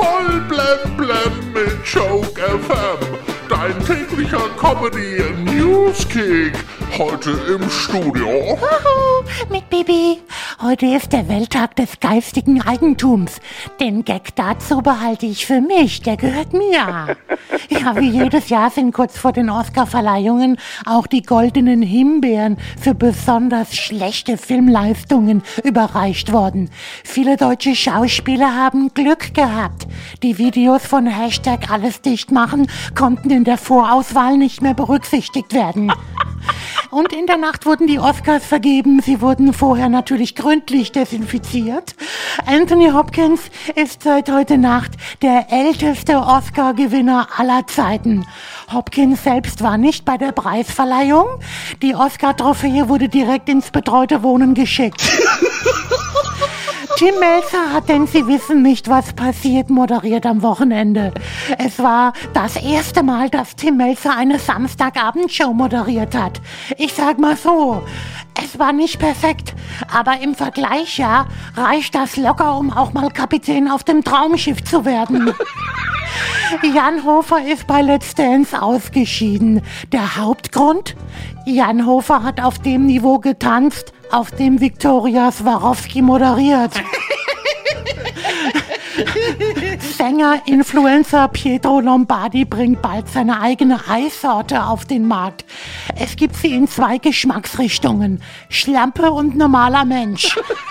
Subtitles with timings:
[0.00, 3.18] Voll blem blem mit Joke FM.
[3.50, 6.54] Dein täglicher Comedy Newskick.
[6.96, 8.58] Heute im Studio.
[9.50, 10.22] Mit Bibi.
[10.62, 13.40] Heute ist der Welttag des geistigen Eigentums.
[13.80, 17.16] Den Gag dazu behalte ich für mich, der gehört mir.
[17.70, 23.74] Ja, wie jedes Jahr sind kurz vor den Oscar-Verleihungen auch die goldenen Himbeeren für besonders
[23.74, 26.68] schlechte Filmleistungen überreicht worden.
[27.04, 29.86] Viele deutsche Schauspieler haben Glück gehabt.
[30.22, 35.90] Die Videos von Hashtag alles dicht machen konnten in der Vorauswahl nicht mehr berücksichtigt werden.
[36.90, 39.00] Und in der Nacht wurden die Oscars vergeben.
[39.00, 41.94] Sie wurden vorher natürlich gründlich desinfiziert.
[42.46, 43.42] Anthony Hopkins
[43.76, 48.26] ist seit heute Nacht der älteste Oscar-Gewinner aller Zeiten.
[48.72, 51.26] Hopkins selbst war nicht bei der Preisverleihung.
[51.80, 55.00] Die Oscar-Trophäe wurde direkt ins betreute Wohnen geschickt.
[57.00, 61.14] Tim Melzer hat, denn Sie wissen nicht, was passiert, moderiert am Wochenende.
[61.56, 66.42] Es war das erste Mal, dass Tim Melzer eine Samstagabendshow moderiert hat.
[66.76, 67.82] Ich sag mal so,
[68.44, 69.54] es war nicht perfekt,
[69.90, 71.24] aber im Vergleich ja,
[71.56, 75.32] reicht das locker, um auch mal Kapitän auf dem Traumschiff zu werden.
[76.62, 79.62] Jan Hofer ist bei Let's Dance ausgeschieden.
[79.92, 80.96] Der Hauptgrund?
[81.46, 86.72] Jan Hofer hat auf dem Niveau getanzt, auf dem Viktoria Swarovski moderiert.
[89.96, 95.44] Sänger, Influencer Pietro Lombardi bringt bald seine eigene Eissorte auf den Markt.
[95.96, 100.38] Es gibt sie in zwei Geschmacksrichtungen: Schlampe und normaler Mensch.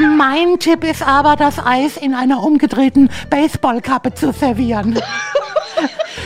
[0.00, 4.98] Mein Tipp ist aber, das Eis in einer umgedrehten Baseballkappe zu servieren.